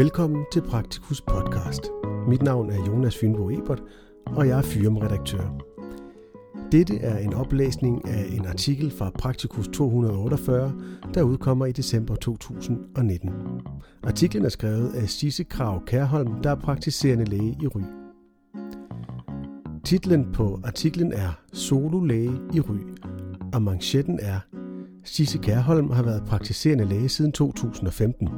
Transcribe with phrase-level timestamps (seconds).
[0.00, 1.82] Velkommen til Praktikus podcast.
[2.28, 3.82] Mit navn er Jonas Fynbo Ebert,
[4.26, 5.62] og jeg er firmaredaktør.
[6.72, 10.72] Dette er en oplæsning af en artikel fra Praktikus 248,
[11.14, 13.30] der udkommer i december 2019.
[14.02, 17.82] Artiklen er skrevet af Sisse Krav Kærholm, der er praktiserende læge i Ry.
[19.84, 22.78] Titlen på artiklen er Solo læge i Ry,
[23.52, 24.40] og manchetten er
[25.04, 28.28] Sisse Kærholm har været praktiserende læge siden 2015.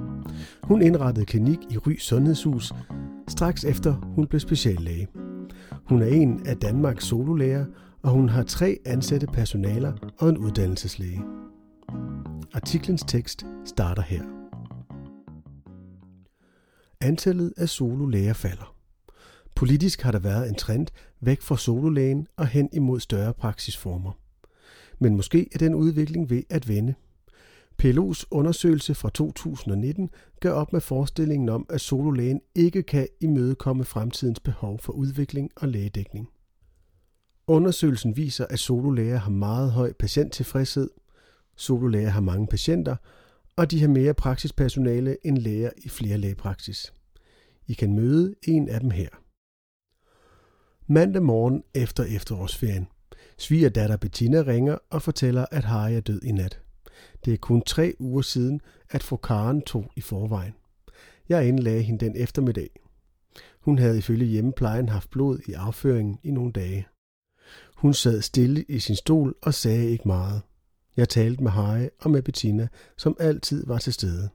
[0.62, 2.72] Hun indrettede klinik i Ry Sundhedshus,
[3.28, 5.08] straks efter hun blev speciallæge.
[5.84, 7.66] Hun er en af Danmarks sololæger,
[8.02, 11.22] og hun har tre ansatte personaler og en uddannelseslæge.
[12.52, 14.22] Artiklens tekst starter her.
[17.00, 18.74] Antallet af sololæger falder.
[19.56, 20.86] Politisk har der været en trend
[21.20, 24.21] væk fra sololægen og hen imod større praksisformer.
[25.02, 26.94] Men måske er den udvikling ved at vende.
[27.82, 34.40] PLO's undersøgelse fra 2019 gør op med forestillingen om, at sololægen ikke kan imødekomme fremtidens
[34.40, 36.28] behov for udvikling og lægedækning.
[37.46, 40.90] Undersøgelsen viser, at sololæger har meget høj patienttilfredshed,
[41.56, 42.96] sololæger har mange patienter,
[43.56, 46.92] og de har mere praksispersonale end læger i flere lægepraksis.
[47.66, 49.08] I kan møde en af dem her.
[50.86, 52.86] Mandag morgen efter efterårsferien.
[53.38, 56.60] Svigerdatter Bettina ringer og fortæller, at Harry er død i nat.
[57.24, 58.60] Det er kun tre uger siden,
[58.90, 60.54] at fru Karen tog i forvejen.
[61.28, 62.70] Jeg indlagde hende den eftermiddag.
[63.60, 66.86] Hun havde ifølge hjemmeplejen haft blod i afføringen i nogle dage.
[67.76, 70.42] Hun sad stille i sin stol og sagde ikke meget.
[70.96, 74.28] Jeg talte med Harry og med Bettina, som altid var til stede.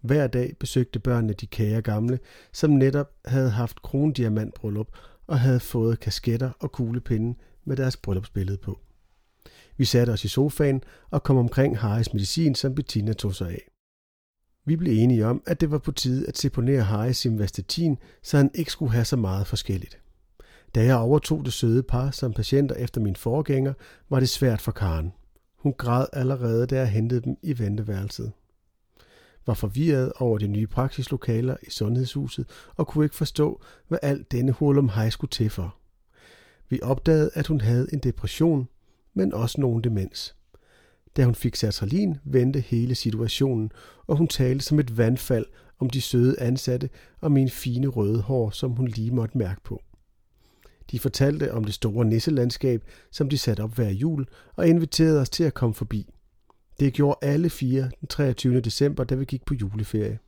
[0.00, 2.18] Hver dag besøgte børnene de kære gamle,
[2.52, 4.88] som netop havde haft krondiamantbryllup
[5.26, 8.80] og havde fået kasketter og kuglepinde med deres bryllupsbillede på.
[9.76, 13.68] Vi satte os i sofaen og kom omkring Harrys medicin, som Bettina tog sig af.
[14.64, 18.50] Vi blev enige om, at det var på tide at seponere Harry simvastatin, så han
[18.54, 19.98] ikke skulle have så meget forskelligt.
[20.74, 23.72] Da jeg overtog det søde par som patienter efter min forgænger,
[24.10, 25.12] var det svært for Karen.
[25.58, 28.32] Hun græd allerede, da jeg hentede dem i venteværelset.
[29.46, 34.52] Var forvirret over de nye praksislokaler i sundhedshuset og kunne ikke forstå, hvad alt denne
[34.52, 35.76] hurlum hej skulle til for.
[36.68, 38.68] Vi opdagede, at hun havde en depression,
[39.14, 40.36] men også nogen demens.
[41.16, 43.70] Da hun fik sertralin, vendte hele situationen,
[44.06, 45.46] og hun talte som et vandfald
[45.78, 46.90] om de søde ansatte
[47.20, 49.82] og min fine røde hår, som hun lige måtte mærke på.
[50.90, 55.30] De fortalte om det store nisselandskab, som de satte op hver jul, og inviterede os
[55.30, 56.10] til at komme forbi.
[56.80, 58.60] Det gjorde alle fire den 23.
[58.60, 60.18] december, da vi gik på juleferie.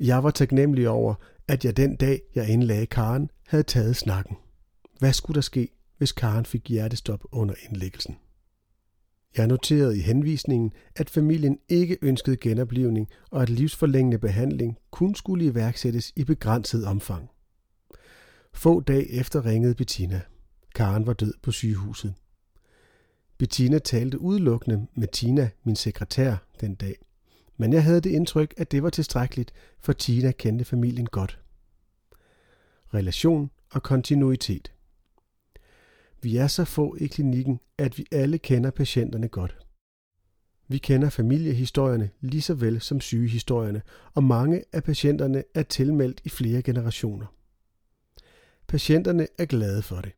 [0.00, 1.14] Jeg var taknemmelig over,
[1.48, 4.36] at jeg den dag, jeg indlagde Karen, havde taget snakken.
[5.02, 5.68] Hvad skulle der ske,
[5.98, 8.16] hvis Karen fik hjertestop under indlæggelsen?
[9.36, 15.44] Jeg noterede i henvisningen, at familien ikke ønskede genoplivning, og at livsforlængende behandling kun skulle
[15.44, 17.30] iværksættes i begrænset omfang.
[18.52, 20.20] Få dage efter ringede Bettina.
[20.74, 22.14] Karen var død på sygehuset.
[23.38, 26.96] Bettina talte udelukkende med Tina, min sekretær, den dag.
[27.56, 31.40] Men jeg havde det indtryk, at det var tilstrækkeligt, for Tina kendte familien godt.
[32.94, 34.71] Relation og kontinuitet.
[36.22, 39.58] Vi er så få i klinikken, at vi alle kender patienterne godt.
[40.68, 43.82] Vi kender familiehistorierne lige så vel som sygehistorierne,
[44.14, 47.26] og mange af patienterne er tilmeldt i flere generationer.
[48.66, 50.12] Patienterne er glade for det.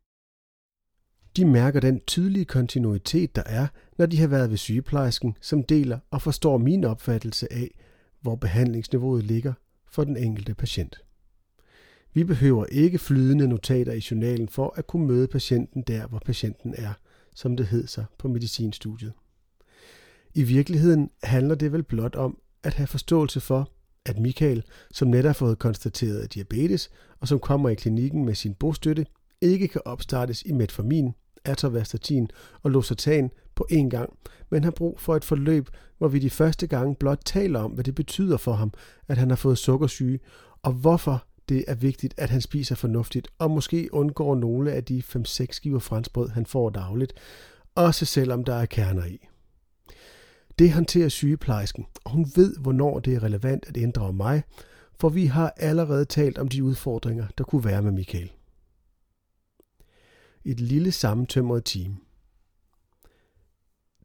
[1.37, 3.67] De mærker den tydelige kontinuitet, der er,
[3.97, 7.75] når de har været ved sygeplejersken, som deler og forstår min opfattelse af,
[8.21, 9.53] hvor behandlingsniveauet ligger
[9.87, 11.04] for den enkelte patient.
[12.15, 16.73] Vi behøver ikke flydende notater i journalen for at kunne møde patienten der, hvor patienten
[16.77, 16.93] er,
[17.35, 19.13] som det hed sig på medicinstudiet.
[20.33, 23.69] I virkeligheden handler det vel blot om at have forståelse for,
[24.05, 28.53] at Michael, som netop har fået konstateret diabetes, og som kommer i klinikken med sin
[28.53, 29.05] bostøtte,
[29.41, 31.13] ikke kan opstartes i metformin,
[31.45, 32.29] atorvastatin
[32.63, 34.13] og losartan på én gang,
[34.49, 37.83] men har brug for et forløb, hvor vi de første gange blot taler om, hvad
[37.83, 38.73] det betyder for ham,
[39.07, 40.19] at han har fået sukkersyge,
[40.63, 45.03] og hvorfor det er vigtigt, at han spiser fornuftigt, og måske undgår nogle af de
[45.15, 47.13] 5-6 skiver franskbrød, han får dagligt,
[47.75, 49.27] også selvom der er kerner i.
[50.59, 54.43] Det håndterer sygeplejersken, og hun ved, hvornår det er relevant at inddrage mig,
[54.99, 58.31] for vi har allerede talt om de udfordringer, der kunne være med Michael.
[60.45, 62.01] Et lille sammentømret team.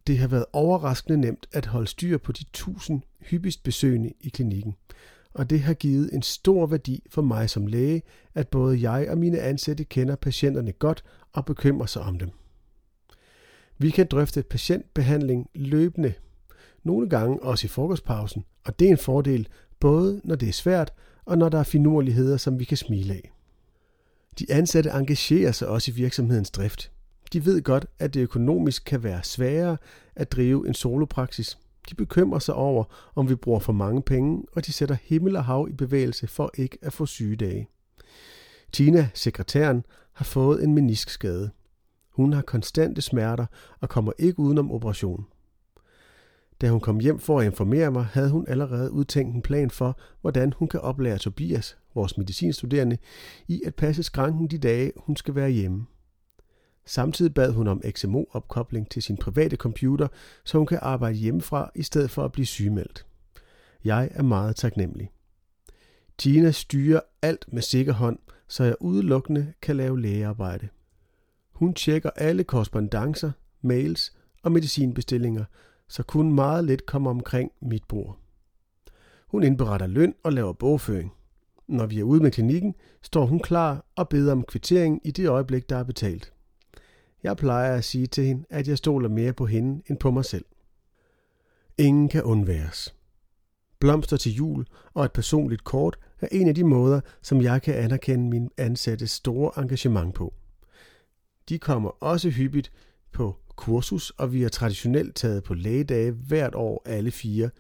[0.07, 4.77] Det har været overraskende nemt at holde styr på de tusind hyppigst besøgende i klinikken,
[5.35, 8.03] og det har givet en stor værdi for mig som læge,
[8.35, 12.31] at både jeg og mine ansatte kender patienterne godt og bekymrer sig om dem.
[13.79, 16.13] Vi kan drøfte patientbehandling løbende,
[16.83, 19.49] nogle gange også i frokostpausen, og det er en fordel
[19.81, 20.93] både når det er svært
[21.25, 23.33] og når der er finurligheder, som vi kan smile af.
[24.39, 26.91] De ansatte engagerer sig også i virksomhedens drift.
[27.33, 29.77] De ved godt, at det økonomisk kan være sværere
[30.17, 31.59] at drive en solopraksis.
[31.91, 32.85] De bekymrer sig over,
[33.15, 36.51] om vi bruger for mange penge, og de sætter himmel og hav i bevægelse for
[36.55, 37.69] ikke at få sygedage.
[38.73, 41.51] Tina, sekretæren, har fået en meniskskade.
[42.11, 43.47] Hun har konstante smerter
[43.81, 45.27] og kommer ikke udenom operation.
[46.61, 49.99] Da hun kom hjem for at informere mig, havde hun allerede udtænkt en plan for,
[50.21, 52.99] hvordan hun kan oplære Tobias, vores medicinstuderende,
[53.49, 55.87] i at passe skranken de dage, hun skal være hjemme.
[56.91, 60.09] Samtidig bad hun om XMO-opkobling til sin private computer,
[60.45, 63.07] så hun kan arbejde hjemmefra i stedet for at blive sygemeldt.
[63.85, 65.11] Jeg er meget taknemmelig.
[66.19, 70.69] Tina styrer alt med sikker hånd, så jeg udelukkende kan lave lægearbejde.
[71.53, 75.45] Hun tjekker alle korrespondencer, mails og medicinbestillinger,
[75.89, 78.19] så kun meget let kommer omkring mit bord.
[79.29, 81.13] Hun indberetter løn og laver bogføring.
[81.69, 85.29] Når vi er ude med klinikken, står hun klar og beder om kvittering i det
[85.29, 86.33] øjeblik, der er betalt.
[87.23, 90.25] Jeg plejer at sige til hende, at jeg stoler mere på hende end på mig
[90.25, 90.45] selv.
[91.79, 92.95] Ingen kan undværes.
[93.79, 97.75] Blomster til jul og et personligt kort er en af de måder, som jeg kan
[97.75, 100.35] anerkende min ansattes store engagement på.
[101.49, 102.73] De kommer også hyppigt
[103.13, 107.51] på kursus, og vi har traditionelt taget på lægedage hvert år alle fire.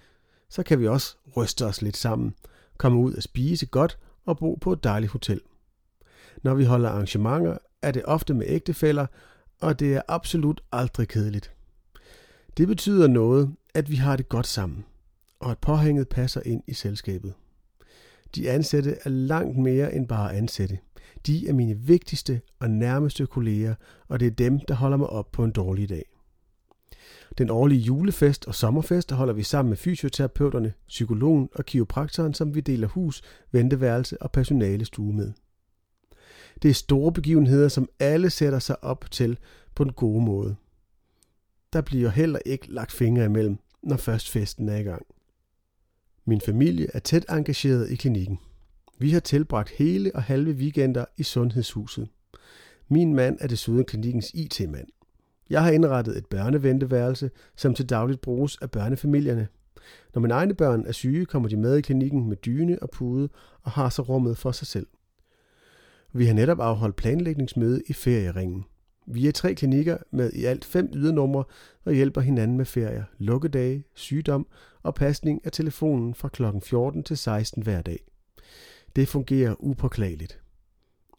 [0.48, 2.34] Så kan vi også ryste os lidt sammen,
[2.76, 5.40] komme ud og spise godt og bo på et dejligt hotel.
[6.42, 9.06] Når vi holder arrangementer, er det ofte med ægtefæller,
[9.60, 11.52] og det er absolut aldrig kedeligt.
[12.56, 14.84] Det betyder noget, at vi har det godt sammen,
[15.40, 17.34] og at påhænget passer ind i selskabet.
[18.34, 20.78] De ansatte er langt mere end bare ansatte.
[21.26, 23.74] De er mine vigtigste og nærmeste kolleger,
[24.08, 26.04] og det er dem, der holder mig op på en dårlig dag.
[27.38, 32.60] Den årlige julefest og sommerfest holder vi sammen med fysioterapeuterne, psykologen og kiropraktoren, som vi
[32.60, 33.22] deler hus,
[33.52, 35.32] venteværelse og personale stue med.
[36.62, 39.38] Det er store begivenheder, som alle sætter sig op til
[39.74, 40.56] på den gode måde.
[41.72, 45.06] Der bliver heller ikke lagt fingre imellem, når først festen er i gang.
[46.24, 48.38] Min familie er tæt engageret i klinikken.
[48.98, 52.08] Vi har tilbragt hele og halve weekender i sundhedshuset.
[52.88, 54.88] Min mand er desuden klinikkens IT-mand.
[55.50, 59.48] Jeg har indrettet et børneventeværelse, som til dagligt bruges af børnefamilierne.
[60.14, 63.28] Når mine egne børn er syge, kommer de med i klinikken med dyne og pude
[63.62, 64.86] og har så rummet for sig selv.
[66.12, 68.64] Vi har netop afholdt planlægningsmøde i ferieringen.
[69.06, 71.44] Vi er tre klinikker med i alt fem ydernumre
[71.84, 74.46] og hjælper hinanden med ferier, lukkedage, sygdom
[74.82, 76.42] og pasning af telefonen fra kl.
[76.62, 78.04] 14 til 16 hver dag.
[78.96, 80.40] Det fungerer upåklageligt.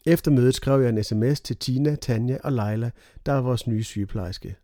[0.06, 2.90] Efter mødet skrev jeg en sms til Tina, Tanja og Leila,
[3.26, 4.56] der er vores nye sygeplejerske.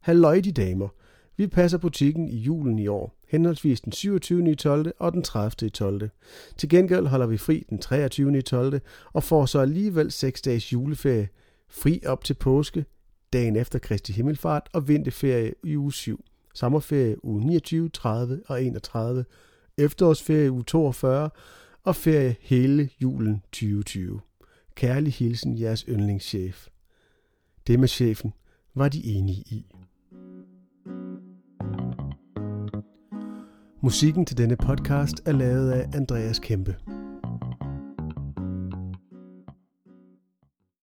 [0.00, 0.88] Halløj de damer.
[1.36, 4.50] Vi passer butikken i julen i år, henholdsvis den 27.
[4.50, 4.92] i 12.
[4.98, 5.66] og den 30.
[5.66, 6.10] i 12.
[6.56, 8.38] Til gengæld holder vi fri den 23.
[8.38, 8.80] i 12.
[9.12, 11.28] og får så alligevel 6 dages juleferie,
[11.68, 12.84] fri op til påske,
[13.32, 16.24] dagen efter Kristi Himmelfart og vinterferie i uge 7,
[16.54, 19.24] sommerferie uge 29, 30 og 31,
[19.78, 21.30] efterårsferie uge 42
[21.84, 24.20] og ferie hele julen 2020.
[24.74, 26.68] Kærlig hilsen jeres yndlingschef.
[27.66, 28.32] Det med chefen
[28.74, 29.66] var de enige i.
[33.86, 36.76] Musikken til denne podcast er lavet af Andreas Kæmpe.